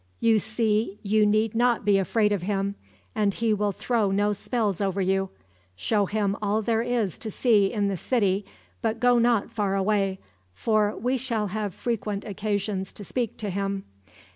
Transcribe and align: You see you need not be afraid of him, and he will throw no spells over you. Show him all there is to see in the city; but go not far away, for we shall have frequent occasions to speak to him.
You 0.19 0.39
see 0.39 0.97
you 1.03 1.27
need 1.27 1.53
not 1.53 1.85
be 1.85 1.99
afraid 1.99 2.31
of 2.31 2.41
him, 2.41 2.73
and 3.13 3.35
he 3.35 3.53
will 3.53 3.71
throw 3.71 4.09
no 4.09 4.33
spells 4.33 4.81
over 4.81 4.99
you. 4.99 5.29
Show 5.75 6.07
him 6.07 6.35
all 6.41 6.63
there 6.63 6.81
is 6.81 7.19
to 7.19 7.29
see 7.29 7.71
in 7.71 7.87
the 7.87 7.97
city; 7.97 8.43
but 8.81 8.99
go 8.99 9.19
not 9.19 9.51
far 9.51 9.75
away, 9.75 10.17
for 10.55 10.97
we 10.97 11.17
shall 11.17 11.49
have 11.49 11.75
frequent 11.75 12.25
occasions 12.25 12.91
to 12.93 13.03
speak 13.03 13.37
to 13.37 13.51
him. 13.51 13.83